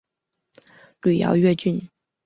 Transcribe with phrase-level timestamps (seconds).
[0.99, 1.87] 属绥越郡。